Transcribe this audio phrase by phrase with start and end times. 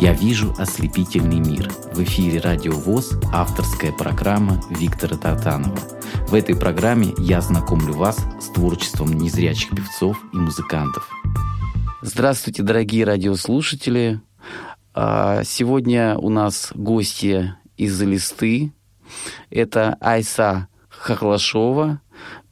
[0.00, 1.70] Я вижу ослепительный мир.
[1.92, 5.76] В эфире Радио ВОЗ авторская программа Виктора Тартанова.
[6.26, 11.06] В этой программе я знакомлю вас с творчеством незрячих певцов и музыкантов.
[12.00, 14.22] Здравствуйте, дорогие радиослушатели.
[14.94, 18.72] А, сегодня у нас гости из Листы.
[19.50, 22.00] Это Айса Хохлашова,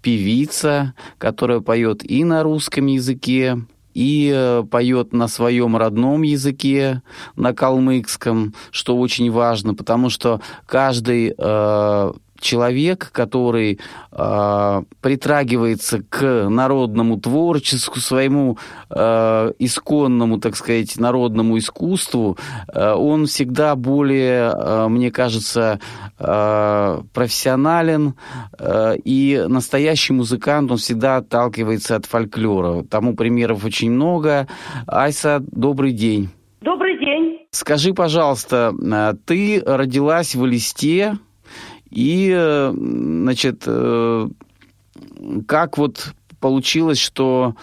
[0.03, 3.57] певица, которая поет и на русском языке,
[3.99, 7.03] и э, поет на своем родном языке,
[7.35, 13.81] на калмыкском, что очень важно, потому что каждый э, человек, который
[14.13, 18.59] э, притрагивается к народному творчеству, своему
[18.91, 22.37] э, исконному, так сказать, народному искусству,
[22.73, 25.81] э, он всегда более, э, мне кажется,
[26.19, 28.15] э, профессионален,
[28.59, 32.83] э, и настоящий музыкант, он всегда отталкивается от фольклора.
[32.85, 34.47] Тому примеров очень много.
[34.87, 36.31] Айса, добрый день.
[36.61, 37.39] Добрый день.
[37.51, 38.75] Скажи, пожалуйста,
[39.25, 41.19] ты родилась в Листе,
[41.91, 44.29] и, э, значит, э,
[45.47, 47.55] как вот получилось, что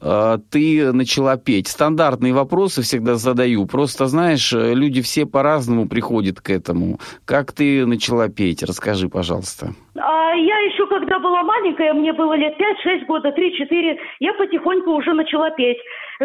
[0.00, 1.68] э, ты начала петь?
[1.68, 3.66] Стандартные вопросы всегда задаю.
[3.66, 6.98] Просто, знаешь, люди все по-разному приходят к этому.
[7.24, 8.62] Как ты начала петь?
[8.62, 9.74] Расскажи, пожалуйста.
[9.96, 15.12] А я еще когда была маленькая, мне было лет 5-6 года, 3-4, я потихоньку уже
[15.12, 15.78] начала петь.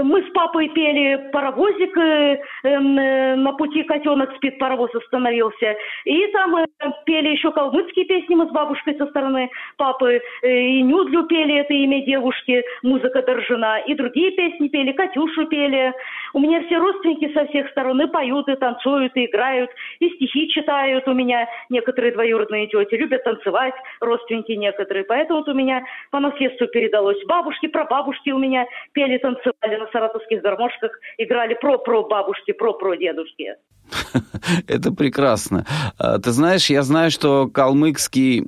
[0.04, 5.76] Мы с папой пели паровозик, э, эм, э, на пути котенок спит, паровоз остановился.
[6.06, 6.66] И там э,
[7.06, 10.22] пели еще калмыцкие песни мы с бабушкой со стороны папы.
[10.44, 13.80] И Нюдлю пели, это имя девушки, музыка Доржина.
[13.88, 15.94] И другие песни пели, Катюшу пели.
[16.34, 19.70] У меня все родственники со всех сторон и поют, и танцуют, и играют,
[20.00, 21.08] и стихи читают.
[21.08, 25.04] У меня некоторые двоюродные тети любят танцевать, родственники некоторые.
[25.06, 27.18] Поэтому вот у меня по наследству передалось.
[27.26, 33.56] Бабушки, прабабушки у меня пели, танцевали на саратовских гармошках, играли про-про бабушки, про-про дедушки.
[34.68, 35.66] Это прекрасно.
[35.98, 38.42] А, ты знаешь, я знаю, что калмыкский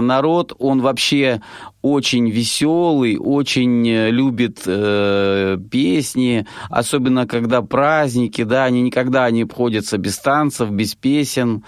[0.00, 1.40] народ, он вообще
[1.84, 9.98] очень веселый, очень э, любит э, песни, особенно когда праздники, да, они никогда не обходятся
[9.98, 11.62] без танцев, без песен.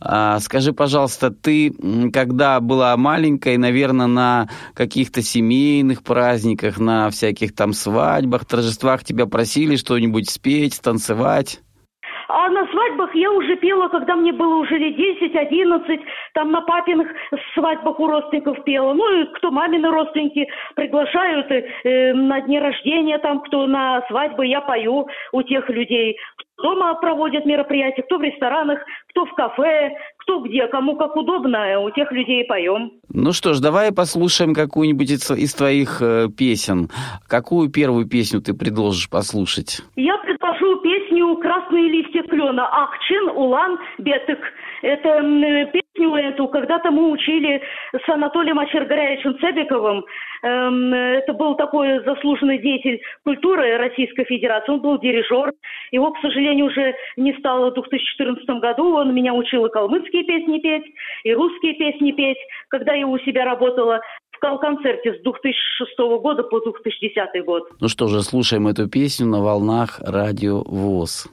[0.00, 1.72] А, скажи, пожалуйста, ты,
[2.12, 9.76] когда была маленькой, наверное, на каких-то семейных праздниках, на всяких там свадьбах, торжествах тебя просили
[9.76, 11.60] что-нибудь спеть, танцевать?
[12.32, 16.00] А на свадьбах я уже пела, когда мне было уже лет 10-11,
[16.34, 17.08] там на папиных
[17.54, 18.92] свадьбах у родственников пела.
[18.92, 24.60] Ну и кто мамины родственники приглашают э, на дни рождения, там кто на свадьбы, я
[24.60, 26.16] пою у тех людей.
[26.62, 29.96] Дома проводят мероприятия, кто в ресторанах, кто в кафе,
[30.30, 32.92] кто где, кому как удобно, у тех людей поем.
[33.12, 36.88] Ну что ж, давай послушаем какую-нибудь из, из твоих э, песен.
[37.28, 39.80] Какую первую песню ты предложишь послушать?
[39.96, 44.38] Я предложу песню «Красные листья клена» Ахчин Улан Бетык.
[44.82, 45.20] Это
[45.72, 50.04] песню эту когда-то мы учили с Анатолием Ачергаряевичем Цебиковым.
[50.42, 54.72] Эм, это был такой заслуженный деятель культуры Российской Федерации.
[54.72, 55.52] Он был дирижер.
[55.92, 58.94] Его, к сожалению, уже не стало в 2014 году.
[58.96, 60.84] Он меня учил и калмыцкие песни петь,
[61.24, 62.38] и русские песни петь.
[62.68, 64.00] Когда я у себя работала
[64.60, 67.64] концерте с 2006 года по 2010 год.
[67.80, 71.28] Ну что же, слушаем эту песню на волнах радио ВОЗ.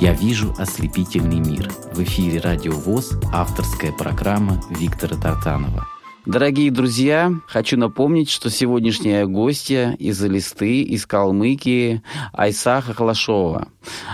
[0.00, 1.70] Я вижу ослепительный мир.
[1.92, 5.86] В эфире Радио ВОЗ авторская программа Виктора Тартанова.
[6.24, 12.02] Дорогие друзья, хочу напомнить, что сегодняшняя гостья из Элисты, из Калмыкии,
[12.32, 13.68] Айса Хохлашова.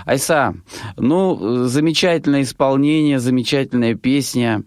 [0.05, 0.56] Айса,
[0.97, 4.65] ну, замечательное исполнение, замечательная песня.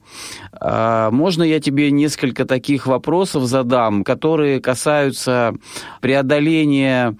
[0.54, 5.54] А, можно я тебе несколько таких вопросов задам, которые касаются
[6.00, 7.18] преодоления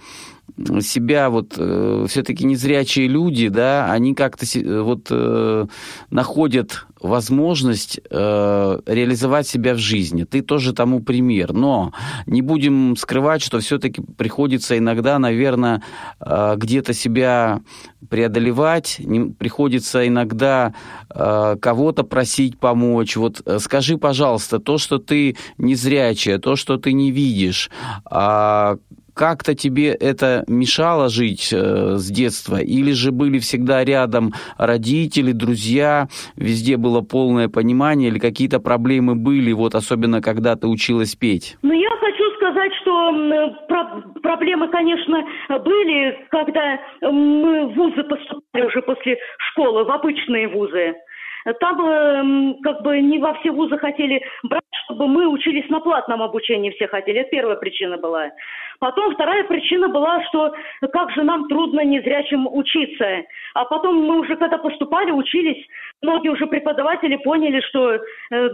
[0.82, 5.66] себя вот э, все-таки незрячие люди, да, они как-то э, вот э,
[6.10, 10.26] находят возможность э, реализовать себя в жизни.
[10.26, 11.54] Ты тоже тому пример.
[11.54, 11.94] Но
[12.26, 15.82] не будем скрывать, что все-таки приходится иногда, наверное,
[16.20, 17.62] э, где-то себя
[18.10, 20.74] преодолевать, не, приходится иногда
[21.10, 23.16] э, кого-то просить помочь.
[23.16, 27.70] Вот э, скажи, пожалуйста, то, что ты незрячая, то, что ты не видишь,
[28.10, 28.78] э,
[29.20, 32.56] как-то тебе это мешало жить э, с детства?
[32.62, 36.08] Или же были всегда рядом родители, друзья,
[36.38, 41.58] везде было полное понимание, или какие-то проблемы были, вот особенно когда ты училась петь?
[41.64, 45.22] Ну, я хочу сказать, что про проблемы, конечно,
[45.66, 49.18] были, когда мы в вузы поступали уже после
[49.52, 50.96] школы, в обычные вузы.
[51.60, 56.22] Там э, как бы не во все вузы хотели брать, чтобы мы учились на платном
[56.22, 57.22] обучении, все хотели.
[57.22, 58.30] Это первая причина была.
[58.80, 60.54] Потом вторая причина была, что
[60.94, 63.24] как же нам трудно незрячим учиться.
[63.54, 65.66] А потом мы уже когда поступали, учились,
[66.02, 68.00] многие уже преподаватели поняли, что э,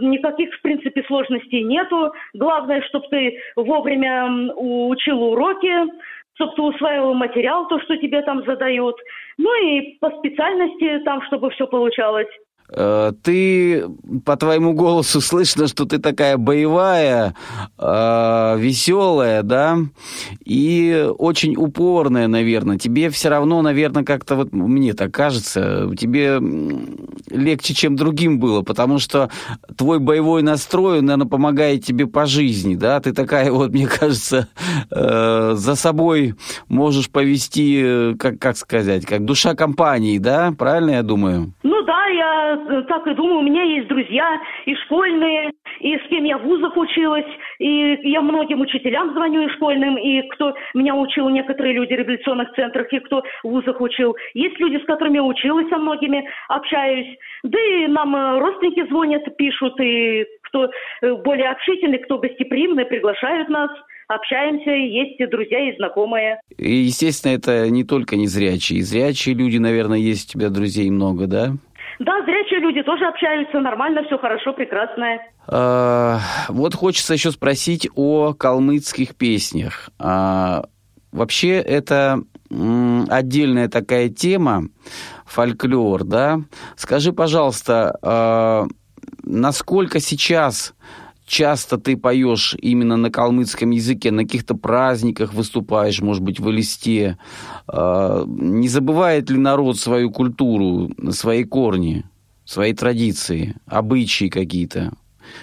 [0.00, 2.12] никаких в принципе сложностей нету.
[2.34, 5.72] Главное, чтобы ты вовремя учил уроки,
[6.34, 8.96] чтобы ты усваивал материал, то, что тебе там задают.
[9.38, 12.28] Ну и по специальности там, чтобы все получалось.
[12.68, 13.84] Э, ты
[14.24, 17.34] по твоему голосу слышно, что ты такая боевая,
[17.78, 19.78] э, веселая, да,
[20.44, 22.78] и очень упорная, наверное.
[22.78, 26.40] Тебе все равно, наверное, как-то вот мне так кажется, тебе
[27.30, 29.30] легче, чем другим было, потому что
[29.76, 33.00] твой боевой настрой, наверное, помогает тебе по жизни, да.
[33.00, 34.48] Ты такая вот, мне кажется,
[34.90, 36.34] э, за собой
[36.68, 41.52] можешь повести, как как сказать, как душа компании, да, правильно я думаю?
[41.62, 46.08] Ну да, я Э, так и думаю, у меня есть друзья и школьные, и с
[46.08, 47.26] кем я в вузах училась,
[47.58, 52.52] и я многим учителям звоню и школьным, и кто меня учил, некоторые люди в революционных
[52.54, 54.16] центрах, и кто в вузах учил.
[54.34, 57.16] Есть люди, с которыми училась, со многими общаюсь.
[57.44, 60.70] Да и нам э, родственники звонят, пишут, и кто
[61.02, 63.70] э, более общительный, кто гостеприимный, приглашают нас
[64.08, 66.40] общаемся, есть и друзья, и знакомые.
[66.56, 68.82] И, естественно, это не только незрячие.
[68.82, 71.52] Зрячие люди, наверное, есть у тебя друзей много, да?
[71.98, 75.18] Да, зрячие люди тоже общаются, нормально, все хорошо, прекрасно.
[75.48, 79.90] А, вот хочется еще спросить о калмыцких песнях.
[79.98, 80.64] А,
[81.12, 84.64] вообще это отдельная такая тема,
[85.24, 86.40] фольклор, да?
[86.76, 88.66] Скажи, пожалуйста, а,
[89.24, 90.74] насколько сейчас
[91.26, 97.18] часто ты поешь именно на калмыцком языке, на каких-то праздниках выступаешь, может быть, в Элисте.
[97.68, 102.04] А, не забывает ли народ свою культуру, свои корни,
[102.44, 104.92] свои традиции, обычаи какие-то?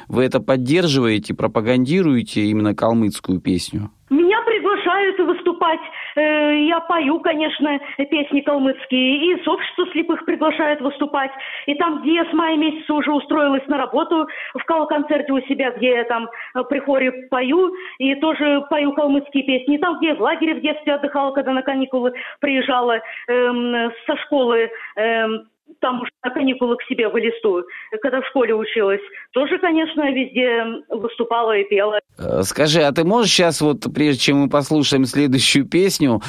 [0.08, 3.92] Вы это поддерживаете, пропагандируете именно калмыцкую песню?
[4.10, 11.32] Меня приглашают выступать Э, я пою, конечно, песни калмыцкие, и сообщество слепых приглашает выступать.
[11.66, 15.72] И там, где я с мая месяца уже устроилась на работу в кал-концерте у себя,
[15.72, 19.76] где я там э, при хоре пою, и тоже пою калмыцкие песни.
[19.76, 24.18] И там, где я в лагере в детстве отдыхала, когда на каникулы приезжала эм, со
[24.18, 25.48] школы, эм,
[25.84, 27.64] там уже на каникулы к себе в листу,
[28.02, 29.02] когда в школе училась,
[29.34, 32.00] тоже, конечно, везде выступала и пела.
[32.18, 36.22] Э, скажи, а ты можешь сейчас, вот прежде чем мы послушаем следующую песню,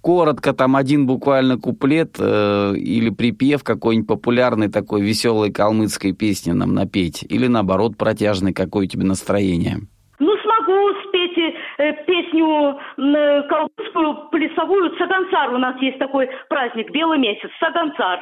[0.00, 6.72] коротко там один буквально куплет э, или припев какой-нибудь популярной такой веселой калмыцкой песни нам
[6.72, 7.24] напеть?
[7.28, 9.78] Или наоборот протяжный, какое у тебя настроение?
[10.20, 15.52] Ну, смогу спеть э, песню э, калмыцкую, плясовую, Саганцар.
[15.52, 18.20] У нас есть такой праздник, белый месяц, Саганцар.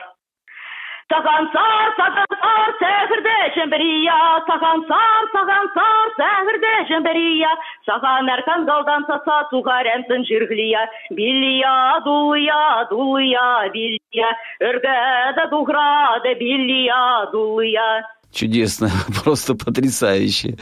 [1.11, 4.15] Сағансар, сағансар, сәхірді жембірия,
[4.47, 7.51] сағансар, сағансар, сәхірді жембірия,
[7.85, 11.75] саған әркан қалдан саса суғар әмсін жирглия, биллия,
[12.07, 13.45] дулия, дулия,
[13.75, 14.31] биллия,
[14.71, 17.03] үргәді дуграды, биллия,
[17.35, 18.07] дулия.
[18.33, 18.89] Чудесно,
[19.23, 20.57] просто потрясающе.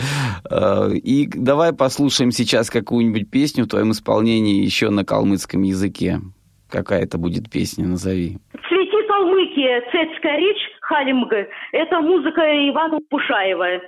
[0.50, 6.20] А, и давай послушаем сейчас какую-нибудь песню в твоем исполнении еще на калмыцком языке.
[6.70, 8.40] Какая это будет песня, назови.
[9.27, 13.81] Калмыкия, Цецкая речь, Халимга, это музыка Ивана Пушаева.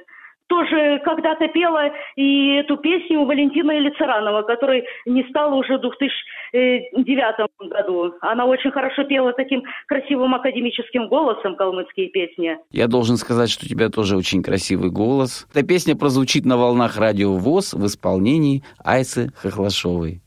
[0.49, 8.15] тоже когда-то пела и эту песню Валентина Елицаранова, которой не стало уже в 2009 году.
[8.23, 12.57] Она очень хорошо пела таким красивым академическим голосом калмыцкие песни.
[12.73, 15.47] Я должен сказать, что у тебя тоже очень красивый голос.
[15.53, 20.23] Эта песня прозвучит на волнах радио ВОЗ в исполнении Айсы Хохлашовой.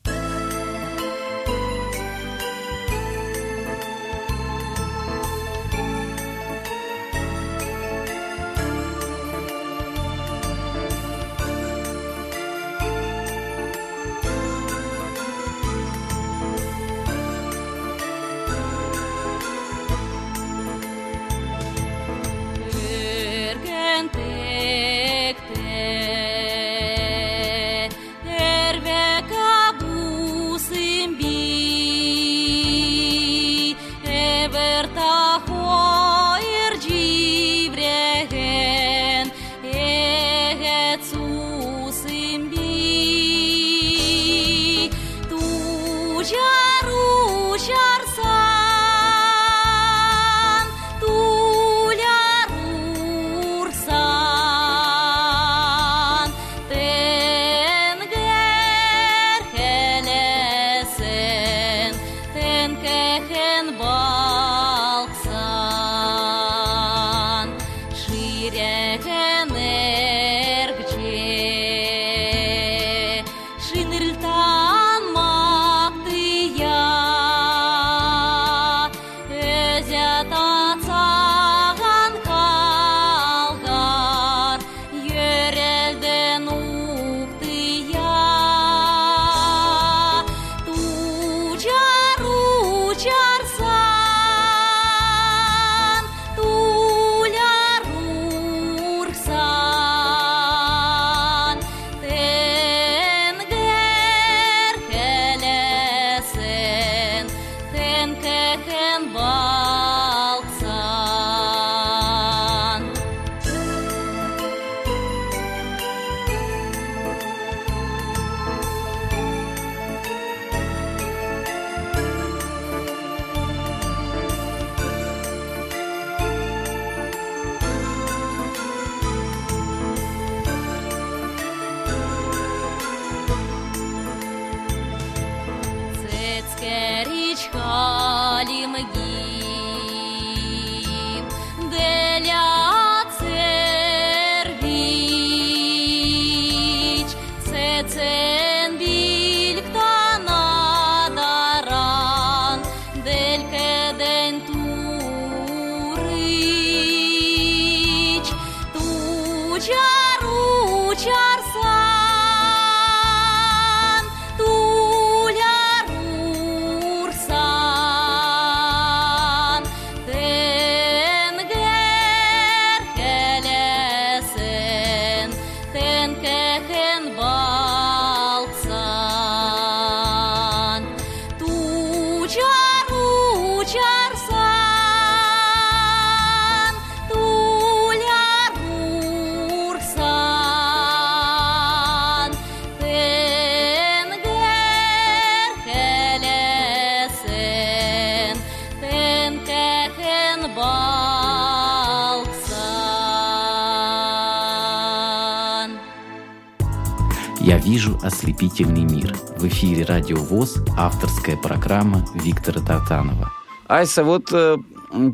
[207.72, 209.16] Вижу ослепительный мир.
[209.38, 213.32] В эфире Радио ВОЗ авторская программа Виктора Татанова.
[213.70, 214.58] Айса, вот э,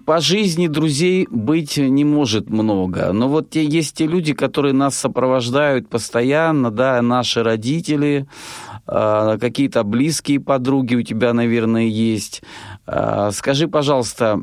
[0.07, 4.97] по жизни друзей быть не может много, но вот те, есть те люди, которые нас
[4.97, 8.25] сопровождают постоянно, да, наши родители,
[8.87, 12.41] э, какие-то близкие подруги у тебя, наверное, есть.
[12.87, 14.41] Э, скажи, пожалуйста,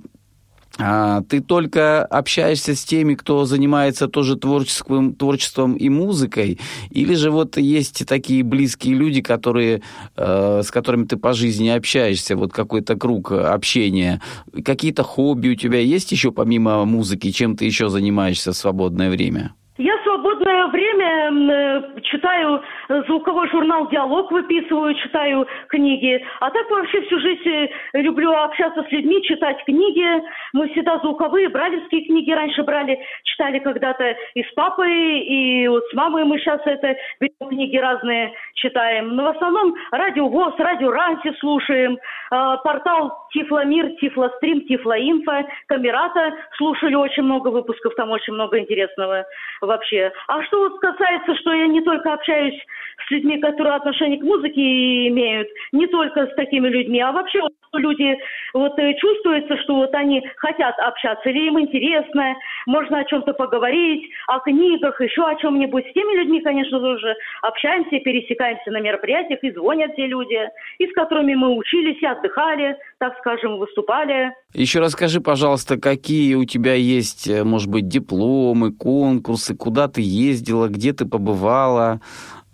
[0.76, 6.58] ты только общаешься с теми, кто занимается тоже творческим, творчеством и музыкой,
[6.90, 9.82] или же вот есть такие близкие люди, которые,
[10.16, 14.20] э, с которыми ты по жизни общаешься, вот какой-то круг общения,
[14.64, 19.54] какие-то хобби у тебя есть еще помимо музыки, чем ты еще занимаешься в свободное время?
[19.76, 22.62] Я свободное время э, читаю
[23.08, 26.24] звуковой журнал «Диалог» выписываю, читаю книги.
[26.38, 30.22] А так вообще всю жизнь э, люблю общаться с людьми, читать книги.
[30.52, 35.94] Мы всегда звуковые, бралевские книги раньше брали, читали когда-то и с папой, и вот с
[35.94, 39.14] мамой мы сейчас это берем книги разные читаем.
[39.16, 46.94] Но в основном радио ВОЗ, радио Ранси слушаем, э, портал Тифломир, Тифлострим, Тифлоинфо, Камерата слушали
[46.94, 49.24] очень много выпусков, там очень много интересного
[49.60, 50.12] вообще.
[50.28, 52.58] А что вот касается, что я не только общаюсь
[53.06, 57.40] с людьми, которые отношение к музыке имеют, не только с такими людьми, а вообще
[57.78, 58.16] люди
[58.52, 62.34] вот э, чувствуется, что вот они хотят общаться, или им интересно,
[62.66, 65.84] можно о чем-то поговорить, о книгах, еще о чем-нибудь.
[65.88, 70.38] С теми людьми, конечно, тоже общаемся, пересекаемся на мероприятиях, и звонят те люди,
[70.78, 74.32] и с которыми мы учились, и отдыхали, так скажем, выступали.
[74.52, 80.68] Еще расскажи, пожалуйста, какие у тебя есть, э, может быть, дипломы, конкурсы, куда ты ездила,
[80.68, 82.00] где ты побывала,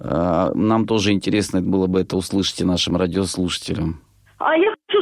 [0.03, 4.01] а, нам тоже интересно было бы это услышать и нашим радиослушателям.
[4.39, 5.00] А я хочу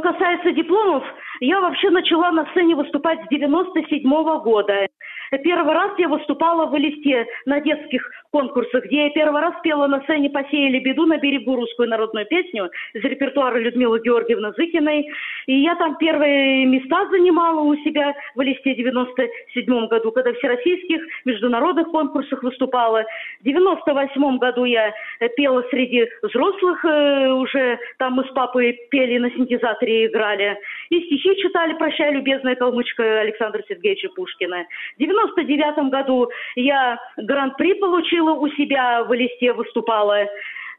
[0.00, 1.02] касается дипломов,
[1.40, 4.86] я вообще начала на сцене выступать с 97 -го года.
[5.42, 10.00] Первый раз я выступала в Элисте на детских конкурсах, где я первый раз пела на
[10.02, 15.08] сцене «Посеяли беду» на берегу русскую народную песню из репертуара Людмилы Георгиевны Зыкиной.
[15.46, 20.38] И я там первые места занимала у себя в Элисте в 97 году, когда в
[20.38, 23.04] всероссийских международных конкурсах выступала.
[23.40, 24.92] В 98 году я
[25.36, 30.58] пела среди взрослых, э, уже там мы с папой пели на синтезаторе и играли.
[30.90, 34.66] И стихи читали «Прощай, любезная калмычка» Александра Сергеевича Пушкина.
[34.96, 40.26] В 99 году я гран-при получила у себя в листе, выступала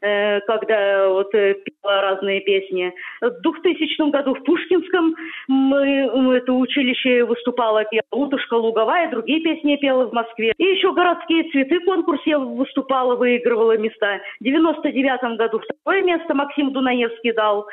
[0.02, 2.92] э, когда вот э, пела разные песни.
[3.20, 5.14] В 2000 году в Пушкинском
[5.48, 10.52] мы, это училище выступала, пела «Утушка луговая», другие песни пела в Москве.
[10.58, 14.20] И еще «Городские цветы» конкурс я выступала, выигрывала места.
[14.40, 17.66] В 99 году второе место Максим Дунаевский дал.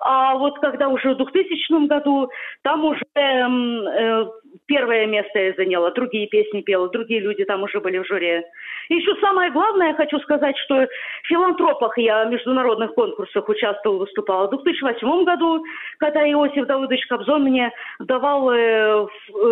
[0.00, 2.30] А вот когда уже в 2000 году,
[2.62, 4.26] там уже э,
[4.66, 8.42] первое место я заняла, другие песни пела, другие люди там уже были в жюри.
[8.88, 14.46] И еще самое главное, хочу сказать, что в филантропах я в международных конкурсах участвовала, выступала.
[14.46, 15.64] В 2008 году,
[15.98, 19.06] когда Иосиф Давыдович Кобзон мне давал э,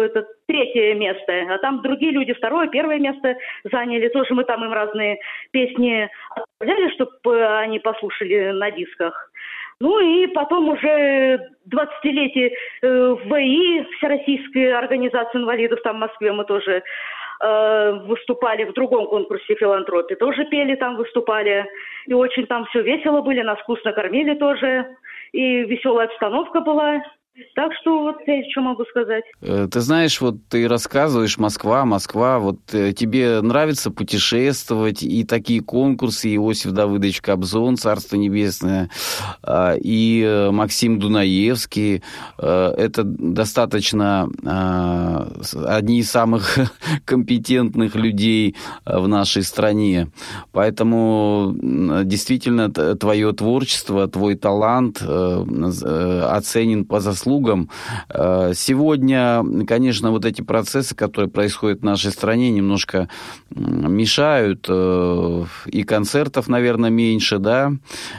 [0.05, 4.09] это, третье место, а там другие люди второе, первое место заняли.
[4.09, 5.19] Тоже мы там им разные
[5.51, 9.31] песни отправляли, чтобы они послушали на дисках.
[9.81, 12.51] Ну и потом уже 20-летие
[12.83, 16.83] э, ВИ, Всероссийская организация инвалидов, там в Москве мы тоже
[17.41, 21.67] э, выступали в другом конкурсе филантропии, тоже пели там, выступали.
[22.07, 24.87] И очень там все весело были, нас вкусно кормили тоже.
[25.33, 27.03] И веселая обстановка была.
[27.55, 29.25] Так что вот я что могу сказать.
[29.43, 35.61] Э, ты знаешь, вот ты рассказываешь Москва, Москва, вот э, тебе нравится путешествовать, и такие
[35.61, 38.91] конкурсы, Иосиф Давыдович Кобзон, Царство Небесное,
[39.43, 42.03] а, и э, Максим Дунаевский.
[42.39, 45.29] Это достаточно а,
[45.67, 46.59] одни из самых
[47.05, 50.09] компетентных людей в нашей стране.
[50.53, 51.55] Поэтому
[52.05, 57.69] действительно твое творчество, твой талант оценен по заслугам заслугам.
[58.09, 63.09] Э, сегодня, конечно, вот эти процессы, которые происходят в нашей стране, немножко
[63.51, 64.67] мешают.
[64.69, 67.73] Э, и концертов, наверное, меньше, да,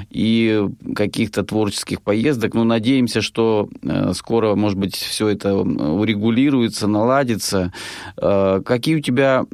[0.10, 2.54] и каких-то творческих поездок.
[2.54, 7.72] Но надеемся, что э, скоро, может быть, все это урегулируется, наладится.
[8.15, 9.46] Какие у тебя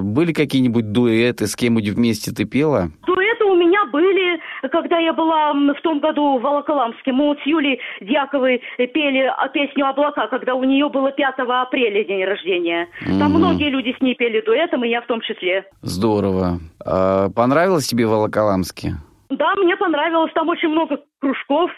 [0.00, 2.90] были какие-нибудь дуэты, с кем вместе ты пела?
[3.06, 4.40] Дуэты у меня были,
[4.74, 7.12] когда я была в том году в Волоколамске.
[7.12, 12.24] Мы вот с Юлей Дьяковой пели песню «Облака», когда у нее было 5 апреля день
[12.24, 12.88] рождения.
[13.06, 13.38] Там mm-hmm.
[13.38, 15.64] многие люди с ней пели дуэтом, и я в том числе.
[15.82, 16.58] Здорово.
[16.84, 18.94] А понравилось тебе Волоколамске?
[19.30, 20.32] Да, мне понравилось.
[20.34, 21.70] Там очень много кружков.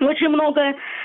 [0.00, 0.60] Очень много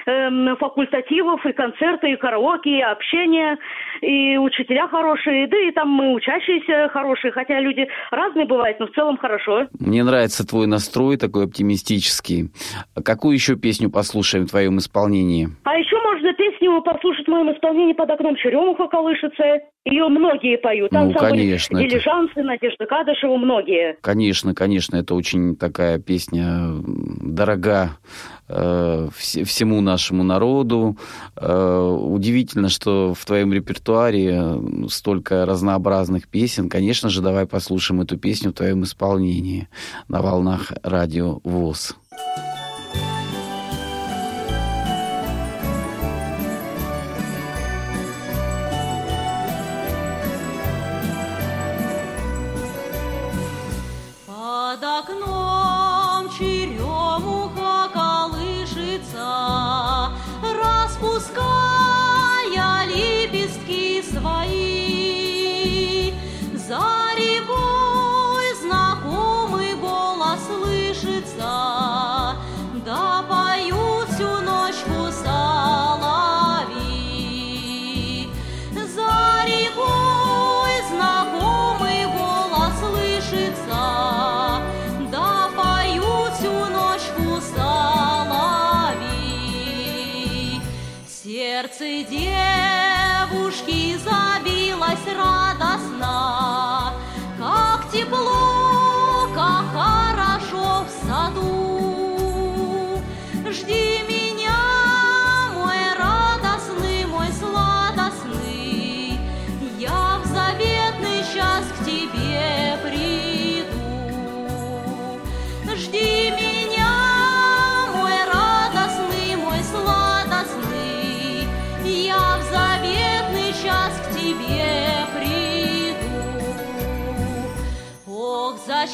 [0.06, 3.58] э, факультативов, и концерты, и караоке, и общение,
[4.02, 8.92] и учителя хорошие, да и там мы учащиеся хорошие, хотя люди разные бывают, но в
[8.92, 9.68] целом хорошо.
[9.80, 12.50] Мне нравится твой настрой такой оптимистический.
[13.06, 15.48] Какую еще песню послушаем в твоем исполнении?
[15.64, 16.19] А еще можно
[16.70, 19.44] песню послушать в моем исполнении «Под окном черемуха колышется».
[19.86, 20.92] Ее многие поют.
[20.92, 21.80] Ну, конечно.
[21.80, 22.44] Дилижансы, это...
[22.44, 23.98] Надежда Кадышева, многие.
[24.02, 26.68] Конечно, конечно, это очень такая песня
[27.22, 27.92] дорога
[28.48, 30.98] э, всему нашему народу.
[31.36, 34.42] Э, удивительно, что в твоем репертуаре
[34.90, 36.70] столько разнообразных песен.
[36.70, 39.70] Конечно же, давай послушаем эту песню в твоем исполнении
[40.08, 41.96] на волнах радио ВОЗ.
[42.12, 42.49] сердце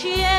[0.06, 0.35] Yeah.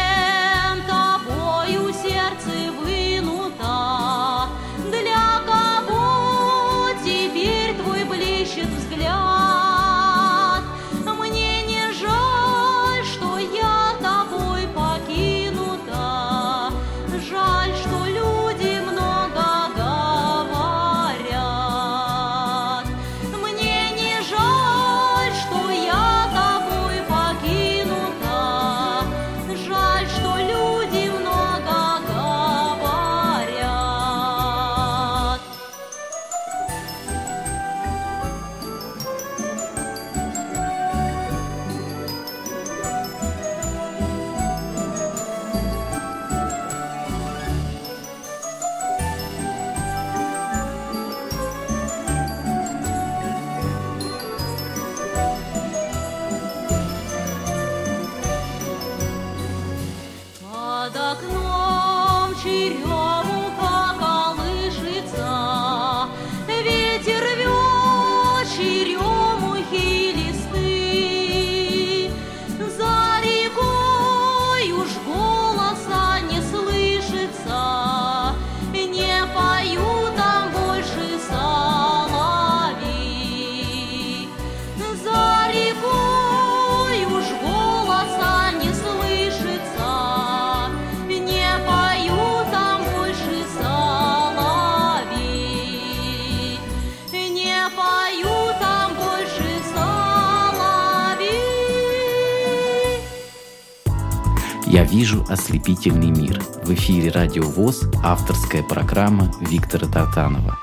[104.96, 106.40] Вижу ослепительный мир.
[106.64, 110.56] В эфире Радио ВОЗ авторская программа Виктора Тартанова.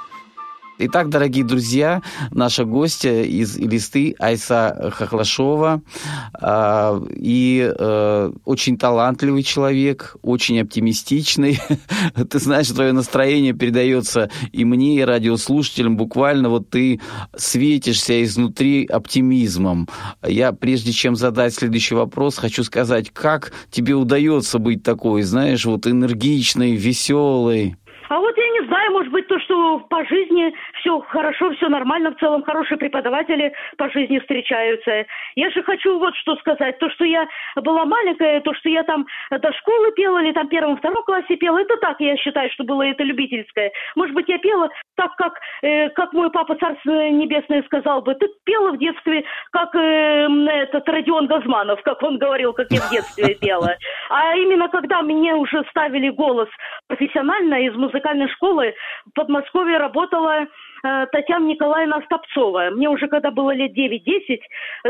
[0.79, 5.83] Итак, дорогие друзья, наша гостья из Листы Айса Хохлашова.
[6.33, 11.59] А, и э, очень талантливый человек, очень оптимистичный.
[12.29, 15.97] Ты знаешь, твое настроение передается и мне, и радиослушателям.
[15.97, 16.99] Буквально вот ты
[17.35, 19.87] светишься изнутри оптимизмом.
[20.27, 25.87] Я, прежде чем задать следующий вопрос, хочу сказать, как тебе удается быть такой, знаешь, вот
[25.87, 27.77] энергичной, веселой?
[28.09, 32.11] А вот я не знаю, может быть, то, что по жизни все хорошо, все нормально,
[32.11, 35.05] в целом хорошие преподаватели по жизни встречаются.
[35.35, 36.77] Я же хочу вот что сказать.
[36.79, 41.03] То, что я была маленькая, то, что я там до школы пела или там первом-втором
[41.03, 43.71] классе пела, это так, я считаю, что было это любительское.
[43.95, 48.15] Может быть, я пела так, как, э, как мой папа Царство Небесное сказал бы.
[48.15, 52.89] Ты пела в детстве, как э, этот Родион Газманов, как он говорил, как я в
[52.91, 53.75] детстве пела.
[54.09, 56.49] А именно когда мне уже ставили голос
[56.87, 58.73] профессионально из музыкальной школы,
[59.05, 62.71] в Подмосковье работала э, Татьяна Николаевна Остапцова.
[62.71, 64.39] Мне уже когда было лет 9-10,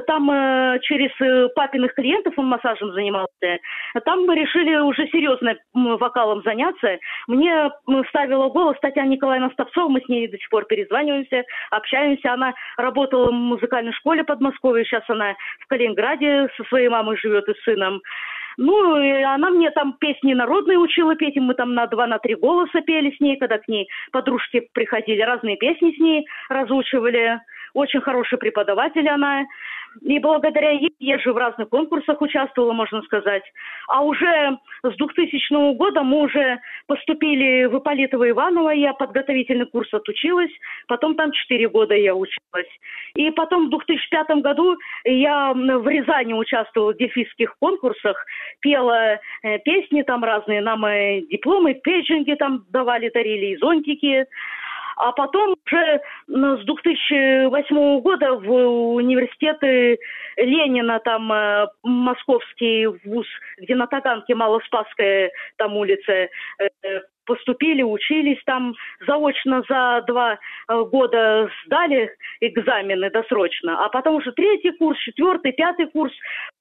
[0.08, 3.60] там э, через э, папиных клиентов он массажем занимался,
[4.06, 6.98] там мы решили уже серьезно вокалом заняться.
[7.28, 7.70] Мне
[8.10, 12.34] ставила голос Татьяна Николаевна Остапцова, мы с ней до сих пор перезваниваемся, общаемся.
[12.34, 17.54] Она работала в музыкальной школе Подмосковья, сейчас она в Калининграде со своей мамой живет и
[17.64, 18.02] сыном.
[18.58, 22.20] Ну, и она мне там песни народные учила петь, и мы там на два, на
[22.20, 27.40] три голоса пели с ней, когда к ней подружки приходили, разные песни с ней разучивали.
[27.74, 29.46] Очень хороший преподаватель она.
[30.02, 33.44] И благодаря ей я же в разных конкурсах участвовала, можно сказать.
[33.88, 40.52] А уже с 2000 года мы уже поступили в Ипполитово Иваново, я подготовительный курс отучилась,
[40.88, 42.70] потом там 4 года я училась.
[43.16, 48.26] И потом в 2005 году я в Рязани участвовала в дефисских конкурсах,
[48.60, 54.26] пела э, песни там разные, нам э, дипломы, пейджинги там давали, дарили и зонтики.
[54.98, 58.52] А потом уже ну, с 2008 года в
[58.96, 59.98] университеты
[60.38, 63.28] Ленина, там э, московский вуз,
[63.58, 66.30] где на Таганке Малоспасская там улица, э,
[67.26, 68.76] поступили, учились там
[69.08, 75.88] заочно за два э, года сдали экзамены досрочно, а потом уже третий курс, четвертый, пятый
[75.88, 76.14] курс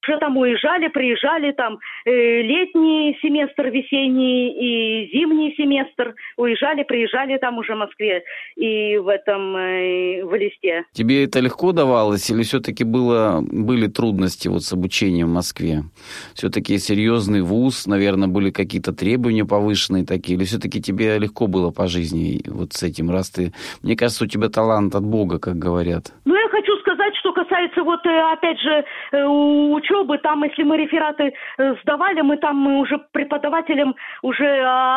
[0.07, 7.57] уже там уезжали, приезжали там э, летний семестр, весенний и зимний семестр, уезжали, приезжали там
[7.57, 8.23] уже в Москве
[8.55, 10.85] и в этом э, в Листе.
[10.93, 15.83] Тебе это легко давалось или все-таки было были трудности вот с обучением в Москве?
[16.33, 21.87] Все-таки серьезный вуз, наверное, были какие-то требования повышенные такие, или все-таки тебе легко было по
[21.87, 23.53] жизни вот с этим, раз ты...
[23.81, 26.13] Мне кажется, у тебя талант от Бога, как говорят.
[26.25, 26.47] Ну, я
[27.83, 32.79] вот, э, опять же, э, учебы, там, если мы рефераты э, сдавали, мы там мы
[32.79, 34.47] уже преподавателям уже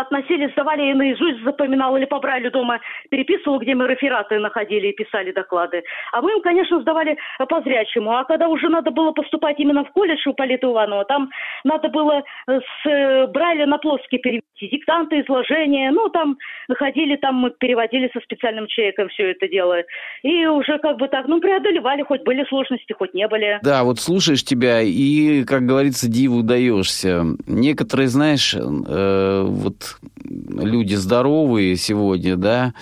[0.00, 4.92] относились, сдавали и наизусть запоминал или по Брайлю дома переписывал, где мы рефераты находили и
[4.92, 5.82] писали доклады.
[6.12, 7.16] А мы им, конечно, сдавали
[7.48, 8.12] по зрячему.
[8.16, 11.30] А когда уже надо было поступать именно в колледж у Полита Иванова, там
[11.64, 16.36] надо было с Брайля на плоский перевести диктанты, изложения, ну, там
[16.68, 19.82] находили, там мы переводили со специальным человеком все это дело.
[20.22, 23.58] И уже как бы так, ну, преодолевали, хоть были сложности, хоть не были.
[23.62, 27.24] Да, вот слушаешь тебя и, как говорится, диву даешься.
[27.46, 32.74] Некоторые, знаешь, э, вот люди здоровые сегодня, да,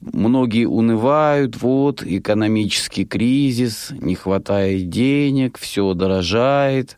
[0.00, 6.96] Многие унывают, вот, экономический кризис, не хватает денег, все дорожает,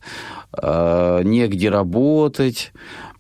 [0.57, 2.73] э, негде работать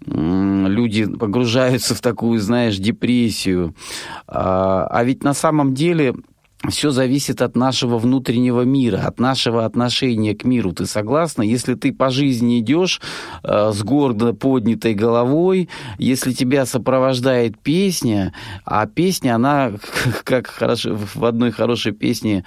[0.06, 3.74] люди погружаются в такую, знаешь, депрессию.
[4.26, 6.14] А, а ведь на самом деле
[6.68, 10.72] все зависит от нашего внутреннего мира, от нашего отношения к миру.
[10.72, 11.42] Ты согласна?
[11.42, 13.00] Если ты по жизни идешь
[13.42, 18.32] э, с гордо поднятой головой, если тебя сопровождает песня,
[18.64, 19.72] а песня, она,
[20.24, 22.44] как хорошо, в одной хорошей песне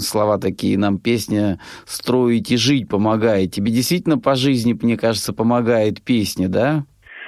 [0.00, 3.52] слова такие нам, песня «строить и жить» помогает.
[3.52, 6.84] Тебе действительно по жизни, мне кажется, помогает песня, да?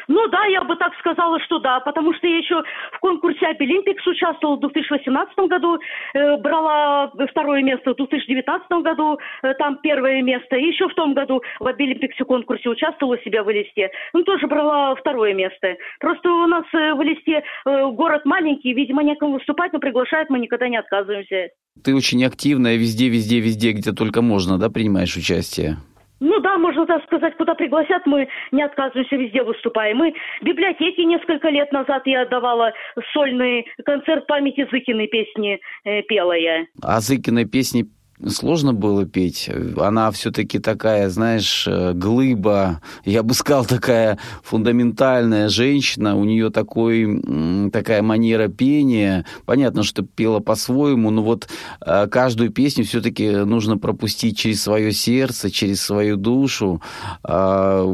[0.09, 4.07] Ну да, я бы так сказала, что да, потому что я еще в конкурсе Абилимпикс
[4.07, 5.79] участвовала в 2018 году,
[6.15, 11.13] э, брала второе место в 2019 году, э, там первое место, и еще в том
[11.13, 15.77] году в Абилимпиксе конкурсе участвовала у себя в Элисте, ну тоже брала второе место.
[16.01, 20.39] Просто у нас э, в Элисте э, город маленький, видимо, некому выступать, но приглашают, мы
[20.39, 21.51] никогда не отказываемся.
[21.85, 25.77] Ты очень активная везде, везде, везде, где только можно, да, принимаешь участие?
[26.21, 29.99] Ну да, можно так сказать, куда пригласят, мы не отказываемся, везде выступаем.
[29.99, 32.73] Мы в библиотеке несколько лет назад я давала
[33.13, 36.67] сольный концерт памяти Зыкиной песни э, пела я.
[36.83, 37.87] А Зыкиной песни
[38.27, 39.51] сложно было петь.
[39.77, 46.17] Она все-таки такая, знаешь, э, глыба, я бы сказал, такая фундаментальная женщина.
[46.17, 47.23] У нее такой,
[47.71, 49.25] такая манера пения.
[49.47, 51.49] Понятно, что пела по-своему, но вот
[51.85, 56.83] э, каждую песню все-таки нужно пропустить через свое сердце, через свою душу.
[57.23, 57.85] А,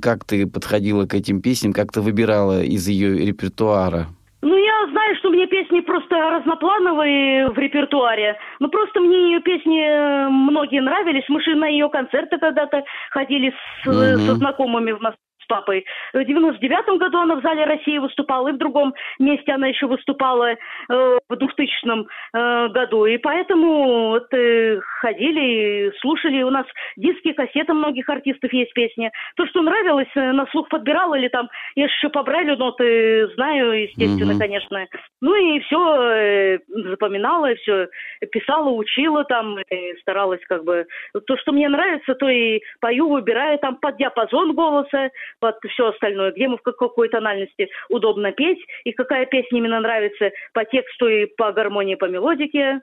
[0.00, 4.08] как ты подходила к этим песням, как ты выбирала из ее репертуара?
[4.44, 8.36] Ну, я знаю, что мне песни просто разноплановые в репертуаре.
[8.60, 11.24] Ну, просто мне ее песни э, многие нравились.
[11.28, 14.16] Мы же на ее концерты когда-то ходили с, mm-hmm.
[14.26, 15.84] со знакомыми в Москве с папой.
[16.12, 20.52] В 99-м году она в зале России выступала, и в другом месте она еще выступала
[20.52, 20.56] э,
[20.88, 23.06] в 2000 э, году.
[23.06, 26.42] И поэтому вот, э, ходили, слушали.
[26.42, 29.10] У нас диски, кассеты многих артистов есть песни.
[29.36, 33.82] То, что нравилось, э, на слух подбирала или там, я еще по Брайлю ноты знаю,
[33.82, 34.38] естественно, mm-hmm.
[34.38, 34.86] конечно.
[35.20, 37.88] Ну и все э, запоминала, и все
[38.32, 40.86] писала, учила там, и старалась как бы...
[41.26, 46.32] То, что мне нравится, то и пою, выбираю там под диапазон голоса, под все остальное,
[46.32, 51.26] где мы в какой тональности удобно петь, и какая песня именно нравится по тексту и
[51.26, 52.80] по гармонии, по мелодике.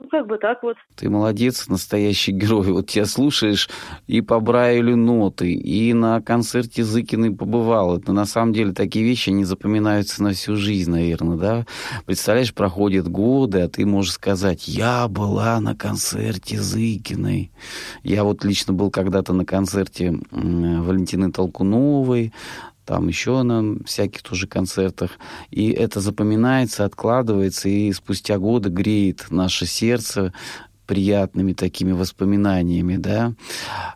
[0.00, 0.76] Ну, как бы так вот.
[0.96, 2.72] Ты молодец, настоящий герой.
[2.72, 3.70] Вот тебя слушаешь
[4.08, 7.96] и по Брайлю ноты, и на концерте Зыкиной побывал.
[7.96, 11.66] Это на самом деле такие вещи, они запоминаются на всю жизнь, наверное, да?
[12.06, 17.52] Представляешь, проходят годы, а ты можешь сказать, я была на концерте Зыкиной.
[18.02, 22.32] Я вот лично был когда-то на концерте Валентины Толкуновой,
[22.86, 25.12] там еще на всяких тоже концертах.
[25.50, 30.32] И это запоминается, откладывается, и спустя годы греет наше сердце
[30.86, 33.32] приятными такими воспоминаниями, да.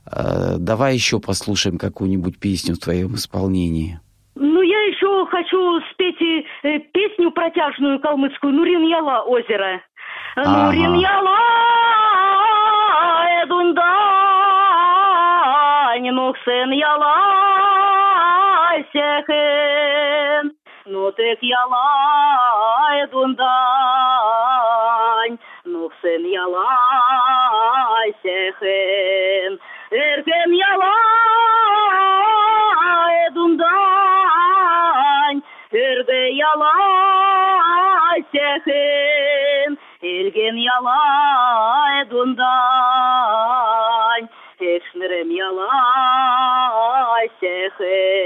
[0.06, 4.00] А, давай еще послушаем какую-нибудь песню в твоем исполнении.
[4.34, 6.20] Ну, я еще хочу спеть
[6.62, 9.82] э, песню протяжную калмыцкую «Нурин Яла озеро».
[10.36, 10.66] Ага.
[10.66, 11.38] «Нурин Яла
[13.42, 13.82] эдунда,
[16.12, 17.47] нухсен Яла
[18.92, 23.48] şehrim Nutek yalay dundan
[25.66, 29.58] Nuhsen yalay şehrim
[29.92, 30.94] Erkem yalay
[33.34, 44.28] dundan Erge yalay şehrim Ergen yalay dundan
[44.60, 48.17] Ekşmirem yalay şehrim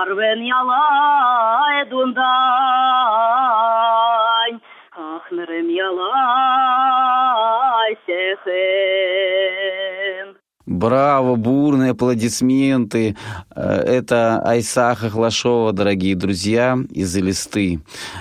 [0.00, 2.22] Арвен ялай дундай,
[4.94, 9.48] Ахнерем ялай сехен.
[10.66, 13.16] Браво, бурные аплодисменты.
[13.56, 17.80] Э, Это Айса Хохлашова, дорогие друзья, из Элисты.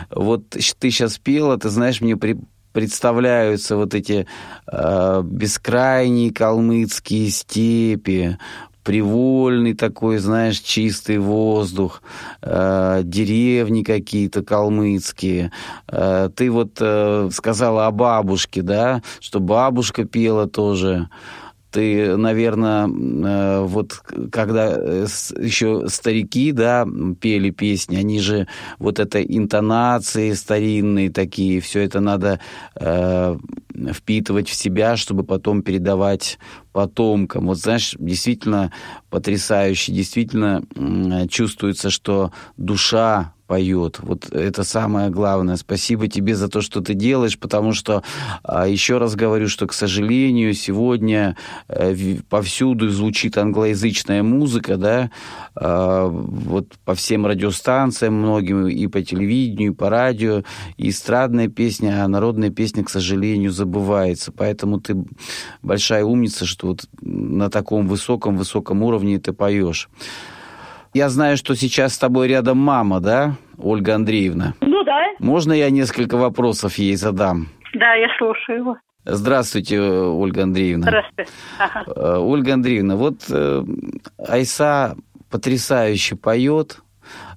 [0.10, 2.40] Вот ты сейчас пела, ты знаешь, мне при,
[2.72, 4.26] представляются вот эти
[4.72, 8.38] э, бескрайние калмыцкие степи,
[8.88, 12.02] привольный такой, знаешь, чистый воздух,
[12.42, 15.52] э, деревни какие-то калмыцкие.
[15.90, 21.10] Э, ты вот э, сказала о бабушке, да, что бабушка пела тоже
[21.72, 24.02] ты, наверное, э, вот
[24.32, 25.06] когда э,
[25.40, 26.88] еще старики, да,
[27.20, 28.48] пели песни, они же
[28.80, 32.40] вот это интонации старинные такие, все это надо
[32.76, 33.38] э,
[33.94, 36.40] впитывать в себя, чтобы потом передавать
[36.72, 37.48] потомкам.
[37.48, 38.72] Вот знаешь, действительно
[39.10, 40.64] потрясающе, действительно
[41.30, 44.00] чувствуется, что душа поет.
[44.00, 45.56] Вот это самое главное.
[45.56, 48.04] Спасибо тебе за то, что ты делаешь, потому что,
[48.44, 51.38] а, еще раз говорю, что, к сожалению, сегодня
[51.70, 55.12] э, повсюду звучит англоязычная музыка, да,
[55.56, 60.44] а, вот по всем радиостанциям многим, и по телевидению, и по радио,
[60.76, 64.32] и эстрадная песня, а народная песня, к сожалению, забывается.
[64.32, 64.96] Поэтому ты
[65.62, 69.90] большая умница, что вот на таком высоком-высоком уровне ты поешь.
[70.98, 74.56] Я знаю, что сейчас с тобой рядом мама, да, Ольга Андреевна?
[74.62, 75.00] Ну да.
[75.20, 77.50] Можно я несколько вопросов ей задам?
[77.76, 78.78] Да, я слушаю его.
[79.06, 80.88] Здравствуйте, Ольга Андреевна.
[80.88, 81.32] Здравствуйте.
[81.60, 81.84] Ага.
[81.86, 83.64] Э, Ольга Андреевна, вот э,
[84.28, 84.96] Айса
[85.30, 86.80] потрясающе поет,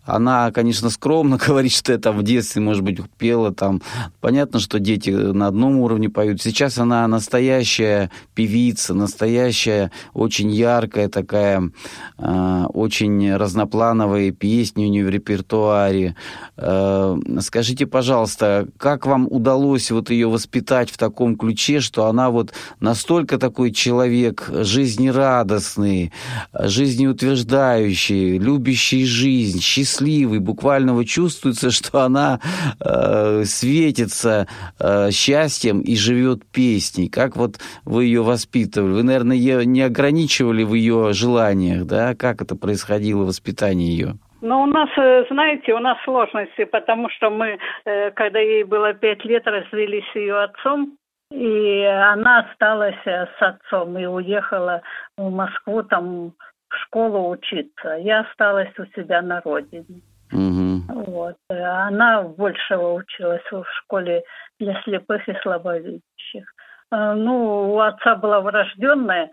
[0.04, 3.82] она, конечно, скромно говорит, что я там в детстве, может быть, пела там.
[4.20, 6.40] Понятно, что дети на одном уровне поют.
[6.42, 11.70] Сейчас она настоящая певица, настоящая, очень яркая такая,
[12.18, 16.16] э, очень разноплановые песни у нее в репертуаре.
[16.56, 22.52] Э, скажите, пожалуйста, как вам удалось вот ее воспитать в таком ключе, что она вот
[22.80, 26.12] настолько такой человек жизнерадостный,
[26.52, 29.89] жизнеутверждающий, любящий жизнь, счастливый,
[30.38, 32.40] буквально вот чувствуется, что она
[32.84, 34.46] э, светится
[34.78, 37.08] э, счастьем и живет песней.
[37.08, 38.92] Как вот вы ее воспитывали?
[38.92, 42.14] Вы, наверное, ее не ограничивали в ее желаниях, да?
[42.14, 44.14] Как это происходило, воспитание ее?
[44.42, 48.94] Ну, у нас, э, знаете, у нас сложности, потому что мы, э, когда ей было
[48.94, 50.96] пять лет, развелись с ее отцом,
[51.30, 54.80] и она осталась э, с отцом и уехала
[55.18, 56.32] в Москву там
[56.70, 57.96] в школу учиться.
[57.96, 60.00] Я осталась у себя на родине.
[60.32, 61.04] Угу.
[61.06, 61.36] Вот.
[61.48, 64.22] Она больше училась в школе
[64.58, 66.54] для слепых и слабовидящих.
[66.92, 69.30] Ну, у отца была врожденная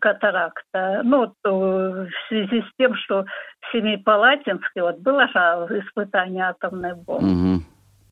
[0.00, 1.02] катаракта.
[1.04, 3.24] Ну, в связи с тем, что
[3.60, 7.62] в Семипалатинске вот было же испытание атомной бомбы.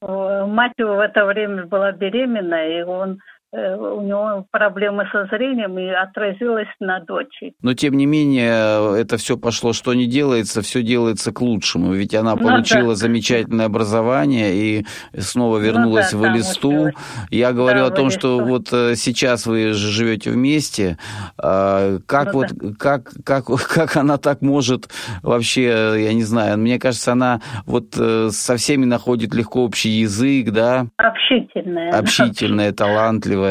[0.02, 0.46] Угу.
[0.48, 3.18] Мать его в это время была беременна, и он
[3.54, 7.54] у него проблемы со зрением и отразилось на дочери.
[7.62, 11.92] Но тем не менее, это все пошло, что не делается, все делается к лучшему.
[11.92, 12.94] Ведь она получила ну, да.
[12.96, 14.86] замечательное образование и
[15.16, 16.90] снова вернулась ну, да, в Элисту.
[17.30, 20.98] Я говорю да, о том, что вот сейчас вы живете вместе.
[21.36, 22.74] Как ну, вот, да.
[22.76, 24.88] как, как, как она так может
[25.22, 30.86] вообще, я не знаю, мне кажется, она вот со всеми находит легко общий язык, да?
[30.96, 31.96] Общительная.
[31.96, 33.43] Общительная, талантливая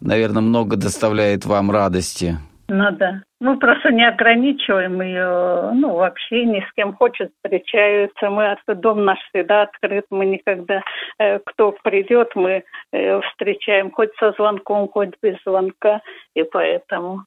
[0.00, 2.36] наверное, много доставляет вам радости.
[2.68, 3.22] Ну да.
[3.38, 8.30] Мы просто не ограничиваем ее, ну, вообще ни с кем хочет, встречаются.
[8.30, 10.82] Мы, дом наш всегда открыт, мы никогда,
[11.18, 16.00] э, кто придет, мы э, встречаем хоть со звонком, хоть без звонка.
[16.34, 17.24] И поэтому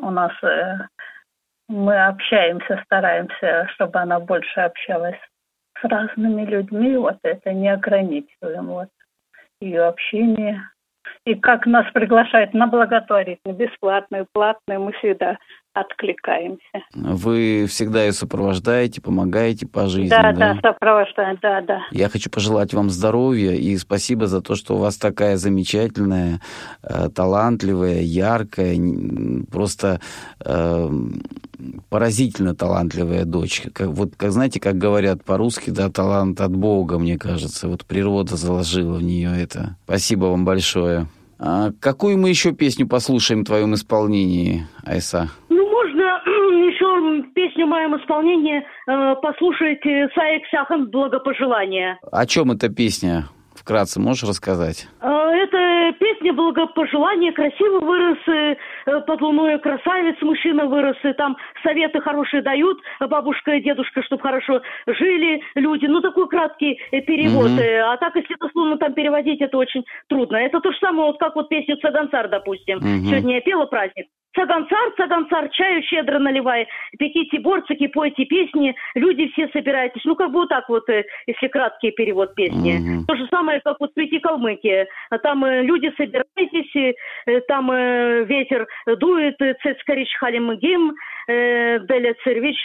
[0.00, 0.78] у нас э,
[1.68, 5.20] мы общаемся, стараемся, чтобы она больше общалась
[5.80, 6.96] с разными людьми.
[6.96, 8.88] Вот это не ограничиваем, вот
[9.60, 10.62] ее общение.
[11.26, 15.38] И как нас приглашают на благотворительную, бесплатную, платную, мы всегда
[15.72, 16.60] откликаемся.
[16.94, 20.32] Вы всегда ее сопровождаете, помогаете по жизни, да?
[20.32, 21.80] Да, да, сопровождаем, да, да.
[21.92, 26.40] Я хочу пожелать вам здоровья и спасибо за то, что у вас такая замечательная,
[26.82, 28.76] э, талантливая, яркая,
[29.50, 30.00] просто
[30.44, 30.88] э,
[31.88, 33.62] поразительно талантливая дочь.
[33.72, 37.68] Как, вот, как знаете, как говорят по-русски, да, талант от Бога, мне кажется.
[37.68, 39.76] Вот природа заложила в нее это.
[39.84, 41.06] Спасибо вам большое.
[41.38, 45.30] А какую мы еще песню послушаем в твоем исполнении, Айса?
[47.66, 49.82] Моем исполнении э, послушать
[50.14, 51.98] Саек Сяхан «Благопожелание».
[52.10, 53.24] О чем эта песня?
[53.54, 54.88] Вкратце можешь рассказать?
[55.00, 58.56] Э, это песня благопожелания, красиво вырос, э,
[59.06, 64.62] под луной красавец, мужчина вырос, и там советы хорошие дают, бабушка и дедушка, чтобы хорошо
[64.86, 65.86] жили люди.
[65.86, 67.50] Ну, такой краткий перевод.
[67.50, 67.60] Угу.
[67.84, 70.36] А так, если дословно там переводить, это очень трудно.
[70.36, 72.78] Это то же самое, вот как вот песню «Цаганцар», допустим.
[72.78, 73.10] Угу.
[73.10, 74.06] Сегодня я пела праздник.
[74.34, 76.68] Цаганцар, цаганцар, чаю щедро наливай,
[76.98, 80.02] пеките борцики, пойте песни, люди все собирайтесь.
[80.04, 80.84] Ну, как бы вот так вот,
[81.26, 82.78] если краткий перевод песни.
[82.78, 83.06] Угу.
[83.06, 84.86] То же самое, как вот «Цвети Калмыкия».
[85.22, 86.96] Там люди собирайтесь,
[87.48, 87.70] там
[88.26, 88.66] ветер
[88.98, 90.94] дует, цецкарич халим гим,
[91.26, 92.62] деля цервич,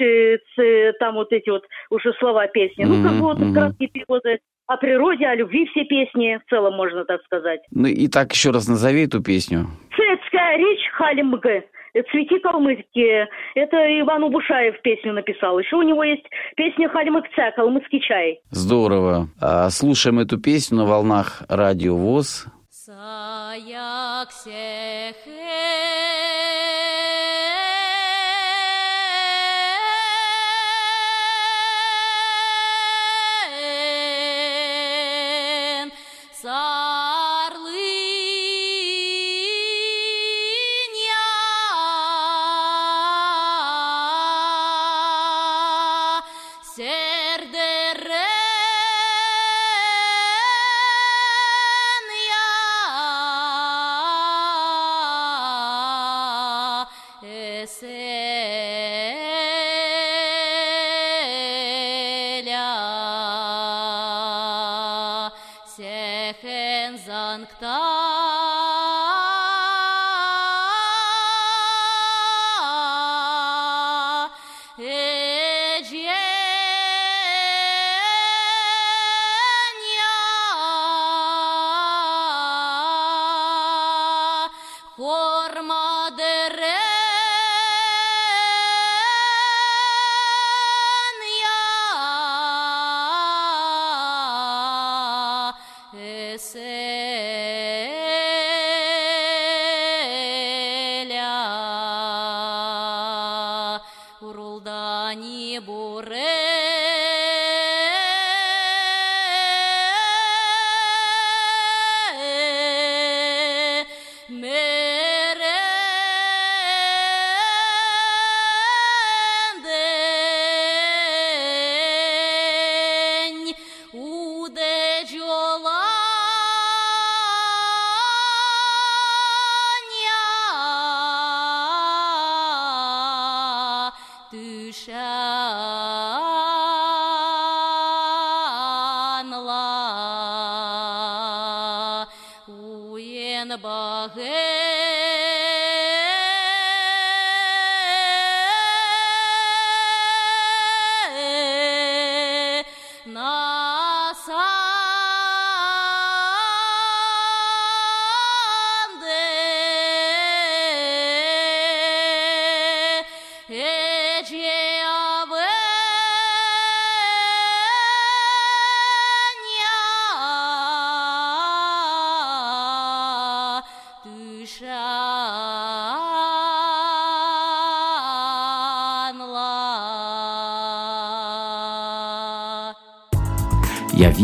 [1.00, 2.84] там вот эти вот уже слова песни.
[2.84, 7.06] Ну, как бы вот краткие переводы о природе, о любви все песни, в целом можно
[7.06, 7.62] так сказать.
[7.72, 9.68] Ну и так еще раз назови эту песню.
[9.96, 11.64] Цецкая речь Халимга.
[12.12, 13.30] «Цвети калмыцкие».
[13.56, 15.58] Это Иван Убушаев песню написал.
[15.58, 16.26] Еще у него есть
[16.58, 18.42] песня «Халимыкца», «Калмыцкий чай».
[18.50, 19.30] Здорово.
[19.40, 22.48] А, слушаем эту песню на волнах Радио ВОЗ.
[22.70, 24.30] Саяк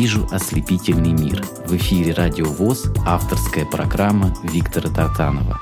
[0.01, 1.45] вижу ослепительный мир».
[1.67, 5.61] В эфире «Радио ВОЗ» авторская программа Виктора Тартанова.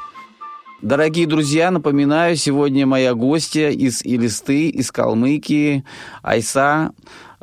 [0.81, 5.83] Дорогие друзья, напоминаю, сегодня моя гостья из Илисты, из Калмыкии,
[6.23, 6.93] Айса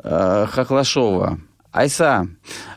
[0.03, 1.39] э, Хохлашова.
[1.71, 2.29] Айса,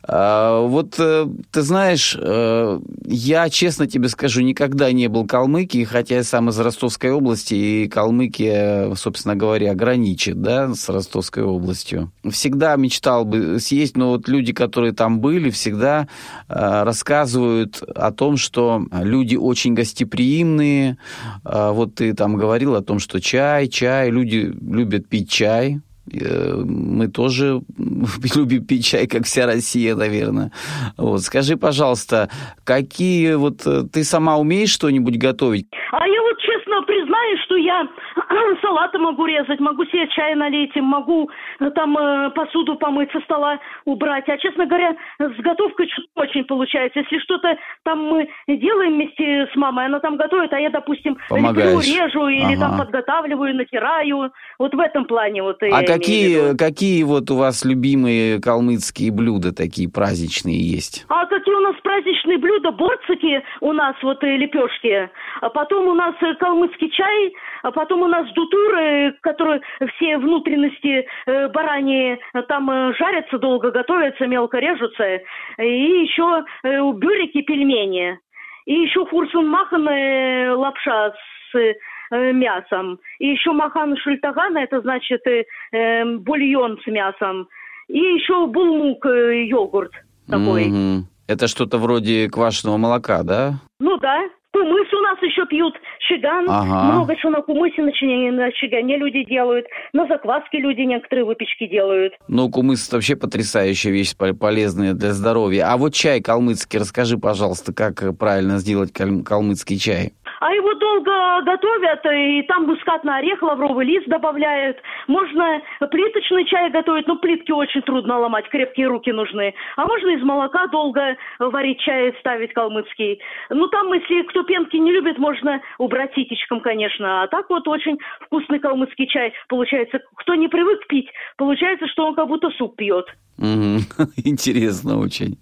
[0.09, 6.24] вот э, ты знаешь, э, я честно тебе скажу, никогда не был Калмыкией, хотя я
[6.24, 12.12] сам из Ростовской области, и Калмыкия, собственно говоря, граничит, да, с Ростовской областью.
[12.30, 16.09] Всегда мечтал бы съесть, но вот люди, которые там были, всегда
[16.48, 20.96] э, рассказывают о том, что люди очень гостеприимные.
[21.44, 25.80] Вот ты там говорил о том, что чай, чай, люди любят пить чай,
[26.12, 27.61] мы тоже
[28.36, 30.52] любим пить чай, как вся Россия, наверное.
[30.96, 31.22] Вот.
[31.22, 32.28] Скажи, пожалуйста,
[32.64, 35.66] какие вот э, ты сама умеешь что-нибудь готовить?
[35.92, 41.30] А я вот честно признаюсь, что я салаты могу резать, могу себе чай налить, могу
[41.60, 44.28] э, там э, посуду помыть со стола убрать.
[44.28, 47.00] А, честно говоря, с готовкой очень получается.
[47.00, 51.80] Если что-то там мы делаем вместе с мамой, она там готовит, а я, допустим, леплю,
[51.80, 52.60] режу или ага.
[52.60, 54.32] там подготавливаю, натираю.
[54.58, 59.88] Вот в этом плане вот А какие, какие вот у вас любимые калмыцкие блюда такие
[59.90, 61.04] праздничные есть?
[61.08, 62.70] А какие у нас праздничные блюда?
[62.70, 65.10] Борцики у нас вот э, лепешки.
[65.40, 67.32] А потом у нас калмыцкий чай,
[67.62, 69.61] а потом у нас дутуры, которые
[69.94, 75.20] все внутренности э, бараньи э, там э, жарятся долго, готовятся, мелко режутся.
[75.58, 78.18] И еще э, бюрики, пельмени.
[78.66, 81.12] И еще хурсун махан э, лапша
[81.52, 82.98] с э, мясом.
[83.18, 87.48] И еще махан шультагана, это значит э, э, бульон с мясом.
[87.88, 89.92] И еще булмук, э, йогурт
[90.28, 90.68] такой.
[90.68, 91.00] Mm-hmm.
[91.28, 93.54] Это что-то вроде квашеного молока, да?
[93.78, 94.20] Ну да.
[94.53, 95.74] Кумыс у нас еще пьют,
[96.09, 96.46] щеган.
[96.48, 96.92] Ага.
[96.92, 99.66] Много чего на кумысе начинения на щегане люди делают.
[99.92, 102.14] На закваске люди некоторые выпечки делают.
[102.26, 105.72] Ну, кумыс это вообще потрясающая вещь, полезная для здоровья.
[105.72, 110.12] А вот чай калмыцкий, расскажи, пожалуйста, как правильно сделать калмыцкий чай?
[110.41, 114.78] А его долго готовят, и там мускатный орех, лавровый лист добавляют.
[115.07, 115.61] Можно
[115.91, 119.55] плиточный чай готовить, но плитки очень трудно ломать, крепкие руки нужны.
[119.76, 123.20] А можно из молока долго варить чай, ставить калмыцкий.
[123.51, 127.22] Ну, там, если кто пенки не любит, можно убрать ситечком, конечно.
[127.22, 130.01] А так вот очень вкусный калмыцкий чай получается.
[130.16, 133.07] Кто не привык пить, получается, что он как будто суп пьет.
[134.16, 135.38] Интересно очень.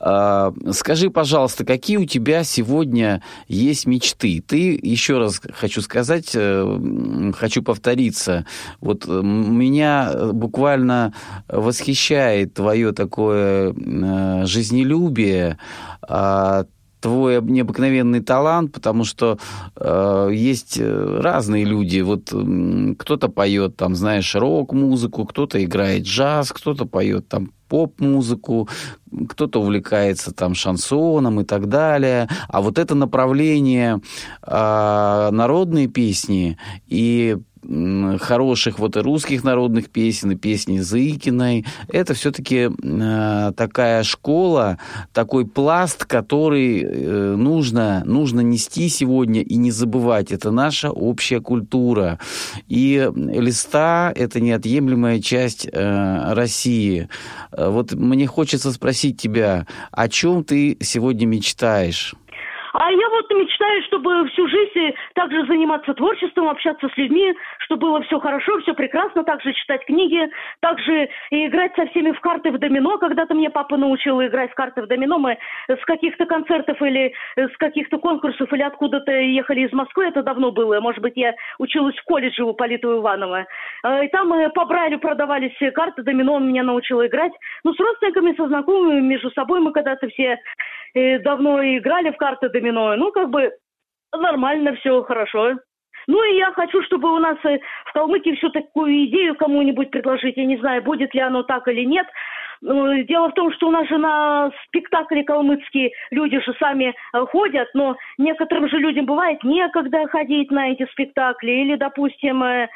[0.00, 4.42] А, скажи, пожалуйста, какие у тебя сегодня есть мечты?
[4.46, 8.46] Ты, еще раз хочу сказать, э, хочу повториться,
[8.80, 11.12] вот меня буквально
[11.48, 15.58] восхищает твое такое э, жизнелюбие,
[16.00, 16.64] а,
[17.00, 19.38] твой необыкновенный талант, потому что
[19.76, 22.00] э, есть э, разные люди.
[22.00, 28.68] Вот э, кто-то поет там, знаешь, рок-музыку, кто-то играет джаз, кто-то поет там поп-музыку,
[29.28, 32.28] кто-то увлекается там шансоном и так далее.
[32.48, 34.00] А вот это направление
[34.42, 37.36] э, народные песни и
[38.20, 41.64] хороших вот и русских народных песен, и песни Зыкиной.
[41.88, 44.78] Это все-таки э, такая школа,
[45.12, 50.32] такой пласт, который э, нужно, нужно нести сегодня и не забывать.
[50.32, 52.18] Это наша общая культура.
[52.68, 57.08] И листа– это неотъемлемая часть э, России.
[57.52, 62.14] Э, вот мне хочется спросить тебя, о чем ты сегодня мечтаешь?
[62.74, 68.02] А я вот мечтаю, чтобы всю жизнь также заниматься творчеством, общаться с людьми, чтобы было
[68.02, 70.28] все хорошо, все прекрасно, также читать книги,
[70.60, 72.98] также и играть со всеми в карты в домино.
[72.98, 75.18] Когда-то мне папа научил играть в карты в домино.
[75.18, 75.38] Мы
[75.68, 80.80] с каких-то концертов или с каких-то конкурсов или откуда-то ехали из Москвы, это давно было.
[80.80, 83.46] Может быть, я училась в колледже у Политова Иванова.
[84.02, 87.32] И там по Брайлю продавались карты домино, он меня научил играть.
[87.64, 90.38] Ну, с родственниками, со знакомыми, между собой мы когда-то все
[90.94, 92.96] э, давно играли в карты домино.
[92.96, 93.52] Ну, как бы
[94.16, 95.56] нормально все, хорошо.
[96.06, 100.36] Ну и я хочу, чтобы у нас э, в Калмыкии всю такую идею кому-нибудь предложить.
[100.36, 102.06] Я не знаю, будет ли оно так или нет.
[102.60, 107.26] Ну, дело в том, что у нас же на спектакли калмыцкие люди же сами э,
[107.26, 111.50] ходят, но некоторым же людям бывает некогда ходить на эти спектакли.
[111.50, 112.68] Или, допустим, э,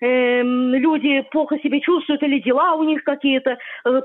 [0.00, 3.58] э, люди плохо себя чувствуют, или дела у них какие-то.
[3.84, 4.00] Э,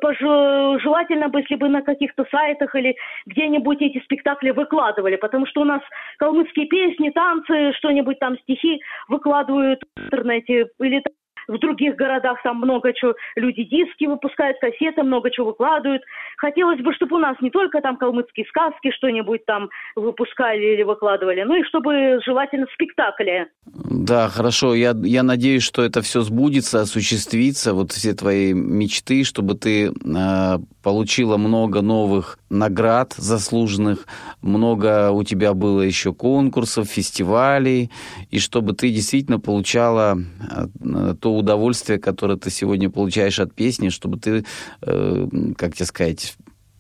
[0.80, 5.66] желательно бы, если бы на каких-то сайтах или где-нибудь эти спектакли выкладывали, потому что у
[5.66, 5.82] нас
[6.18, 10.68] калмыцкие песни, танцы, что-нибудь там, стихи выкладывают в интернете.
[10.80, 11.02] Или
[11.48, 16.04] в других городах там много чего, люди диски выпускают, кассеты, много чего выкладывают.
[16.38, 21.44] Хотелось бы, чтобы у нас не только там калмыцкие сказки что-нибудь там выпускали или выкладывали,
[21.44, 23.48] ну и чтобы желательно спектакли.
[23.66, 24.74] Да, хорошо.
[24.74, 30.58] Я, я надеюсь, что это все сбудется, осуществится, вот все твои мечты, чтобы ты э,
[30.84, 34.06] получила много новых наград заслуженных,
[34.42, 37.92] много у тебя было еще конкурсов, фестивалей,
[38.30, 43.90] и чтобы ты действительно получала э, то то удовольствие, которое ты сегодня получаешь от песни,
[43.90, 44.46] чтобы ты,
[44.82, 45.28] э,
[45.58, 46.36] как тебе сказать,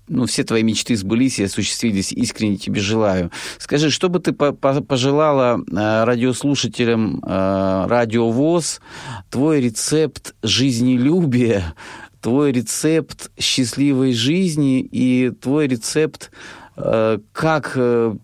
[0.10, 2.12] ну, все твои мечты сбылись и осуществились.
[2.12, 3.32] Искренне тебе желаю.
[3.60, 8.82] Скажи, что бы ты пожелала э, радиослушателям э, Радио ВОЗ,
[9.30, 11.74] твой рецепт жизнелюбия,
[12.22, 16.32] твой рецепт счастливой жизни и твой рецепт,
[16.76, 17.74] э, как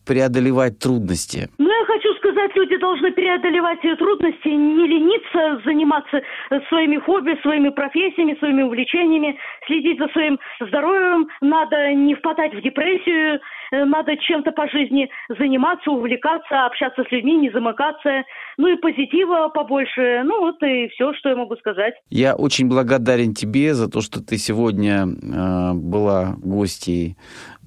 [0.04, 1.50] преодолевать трудности?
[1.58, 6.22] Ну, я хочу сказать, люди должны преодолевать трудности, не лениться, заниматься
[6.70, 13.40] своими хобби, своими профессиями, своими увлечениями, следить за своим здоровьем, надо не впадать в депрессию,
[13.72, 18.24] э, надо чем-то по жизни заниматься, увлекаться, общаться с людьми, не замыкаться,
[18.58, 21.96] ну и позитива побольше, ну вот и все, что я могу сказать.
[22.10, 27.18] Я очень благодарен тебе за то, что ты сегодня э, была гостьей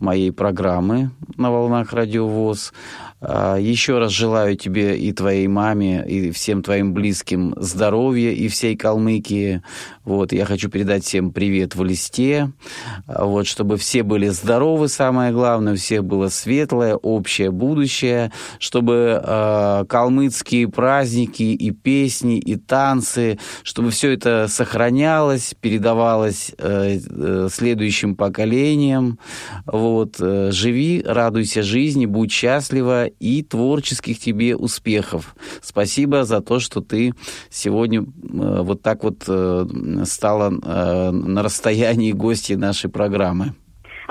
[0.01, 2.73] моей программы на волнах Радиовоз.
[2.73, 8.77] А, еще раз желаю тебе и твоей маме, и всем твоим близким здоровья, и всей
[8.77, 9.63] Калмыкии.
[10.05, 12.53] Вот, я хочу передать всем привет в листе,
[13.07, 19.23] а, вот, чтобы все были здоровы, самое главное, у всех было светлое, общее будущее, чтобы
[19.23, 28.17] э, калмыцкие праздники и песни, и танцы, чтобы все это сохранялось, передавалось э, э, следующим
[28.17, 29.19] поколениям.
[29.67, 35.35] Вот, э, живи, радуйся жизни, будь счастлива и творческих тебе успехов.
[35.63, 37.15] Спасибо за то, что ты
[37.51, 38.05] сегодня э,
[38.63, 39.67] вот так вот э,
[40.05, 43.55] стала э, на расстоянии гостей нашей программы.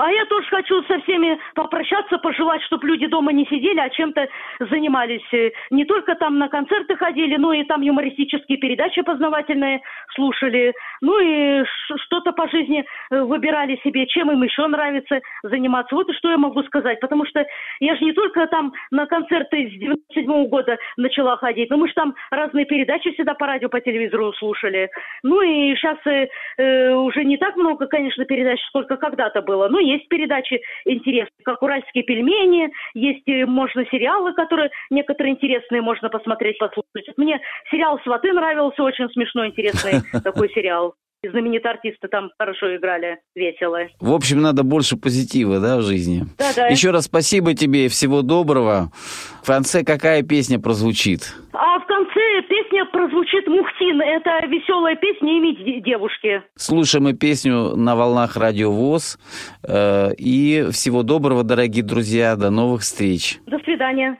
[0.00, 4.28] А я тоже хочу со всеми попрощаться, пожелать, чтобы люди дома не сидели, а чем-то
[4.58, 5.52] занимались.
[5.70, 9.82] Не только там на концерты ходили, но и там юмористические передачи познавательные
[10.14, 10.72] слушали.
[11.02, 11.64] Ну и
[12.06, 15.94] что-то по жизни э, выбирали себе, чем им еще нравится заниматься.
[15.94, 16.98] Вот и что я могу сказать.
[17.00, 17.44] Потому что
[17.80, 21.88] я же не только там на концерты с 97 -го года начала ходить, но мы
[21.88, 24.88] же там разные передачи всегда по радио, по телевизору слушали.
[25.22, 29.68] Ну и сейчас э, э уже не так много, конечно, передач, сколько когда-то было.
[29.68, 36.08] Но есть передачи интересные, как «Уральские пельмени», есть, э, можно, сериалы, которые некоторые интересные можно
[36.08, 37.16] посмотреть, послушать.
[37.16, 40.94] Мне сериал «Сваты» нравился, очень смешной, интересный такой сериал
[41.28, 43.80] знаменитые артисты там хорошо играли, весело.
[44.00, 46.24] В общем, надо больше позитива, да, в жизни?
[46.38, 46.68] Да, да.
[46.68, 48.90] Еще раз спасибо тебе и всего доброго.
[49.42, 51.34] В конце какая песня прозвучит?
[51.52, 52.09] А в конце
[52.80, 54.00] песня прозвучит «Мухтин».
[54.00, 56.42] Это веселая песня «Иметь девушки».
[56.56, 59.18] Слушаем мы песню на волнах Радио ВОЗ.
[59.66, 62.36] Э, и всего доброго, дорогие друзья.
[62.36, 63.38] До новых встреч.
[63.46, 64.16] До свидания.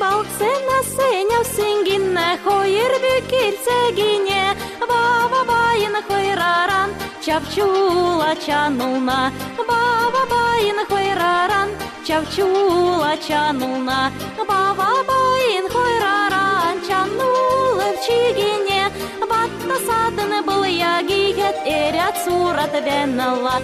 [0.00, 4.42] Balksena seniau singinne, hoir bykirtsegine,
[4.90, 6.90] vava vain hoiraran,
[7.20, 9.30] чавчула чанулна,
[9.68, 11.68] баба баин хойраран,
[12.06, 14.10] чавчула чанулна,
[14.48, 18.90] баба баин хойраран, чанула в чигине,
[19.30, 23.56] батта садын был ягигет, эрят сурат беннала,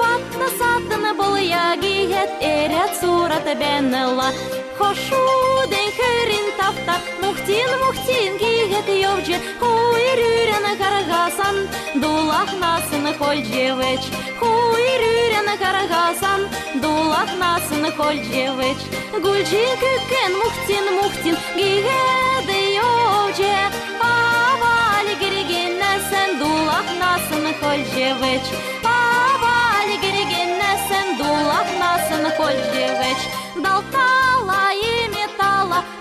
[0.00, 4.32] батта садын был ягигет, эрят сурат беннала,
[4.78, 11.56] хошуден херин таптап мухтин мухтин кигет йовже хуйрюрен карагасан
[12.02, 14.02] дулахнасын хольжевеч
[14.40, 16.40] хуйрюрен карагасан
[16.82, 18.80] дулахнасын хольжевеч
[19.24, 22.48] гульчи күкен мухтин мухтин кигет
[22.78, 23.54] йовже
[24.00, 28.44] аваль кирген нәсен дулахнасын хольжевеч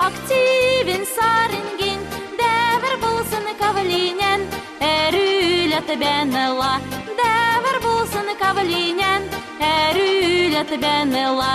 [0.07, 2.01] активен сарынген
[2.39, 4.45] дәвір болсын кавлинен
[4.87, 6.71] әрүлі түбәніла
[7.19, 9.27] дәвір болсын кавлинен
[9.69, 11.51] әрүлі түбәніла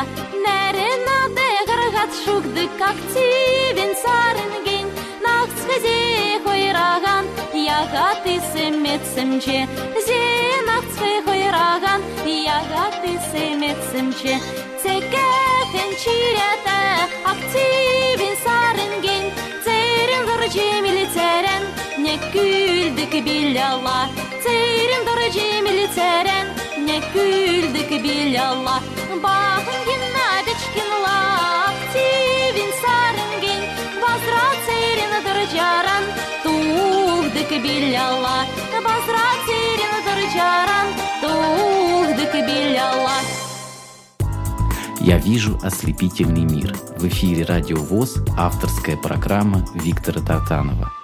[0.47, 4.93] нәрін ады ғырғат шугдык активен сарынген
[5.27, 5.97] нақсхызе
[6.47, 7.33] хойраған
[7.67, 9.61] яғат исімметсімче
[10.03, 12.09] қойраған хойраған
[12.47, 13.03] яғат
[14.85, 16.77] تكافن شيرتا
[17.25, 19.25] aktivin sarıngin
[19.65, 21.63] Terim doğru cemili teren
[21.99, 24.09] Ne güldük billallah
[24.45, 26.47] Terim doğru cemili teren
[26.85, 28.83] Ne güldük billallah
[29.23, 31.17] Bakın günna deçkinla
[31.69, 33.63] Aktivin sarıngin
[34.03, 36.05] Bazra terin doğru caran
[36.45, 38.47] Doğduk billallah
[38.85, 40.87] Bazra terin doğru caran
[41.23, 43.46] Doğduk billallah
[45.07, 46.75] «Я вижу ослепительный мир».
[46.99, 50.96] В эфире «Радио ВОЗ» авторская программа Виктора Татанова.